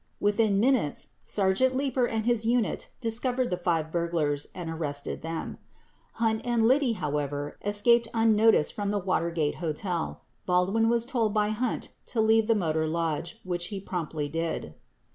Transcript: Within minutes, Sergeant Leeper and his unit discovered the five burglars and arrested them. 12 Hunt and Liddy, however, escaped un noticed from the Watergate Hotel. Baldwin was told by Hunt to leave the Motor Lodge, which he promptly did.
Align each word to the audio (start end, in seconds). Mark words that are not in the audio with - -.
Within 0.19 0.59
minutes, 0.59 1.09
Sergeant 1.23 1.77
Leeper 1.77 2.07
and 2.07 2.25
his 2.25 2.43
unit 2.43 2.89
discovered 3.01 3.51
the 3.51 3.57
five 3.57 3.91
burglars 3.91 4.47
and 4.55 4.67
arrested 4.67 5.21
them. 5.21 5.59
12 6.17 6.25
Hunt 6.33 6.41
and 6.43 6.67
Liddy, 6.67 6.93
however, 6.93 7.59
escaped 7.63 8.07
un 8.11 8.35
noticed 8.35 8.73
from 8.73 8.89
the 8.89 8.97
Watergate 8.97 9.57
Hotel. 9.61 10.21
Baldwin 10.47 10.89
was 10.89 11.05
told 11.05 11.35
by 11.35 11.49
Hunt 11.49 11.89
to 12.07 12.19
leave 12.19 12.47
the 12.47 12.55
Motor 12.55 12.87
Lodge, 12.87 13.39
which 13.43 13.67
he 13.67 13.79
promptly 13.79 14.27
did. 14.27 14.73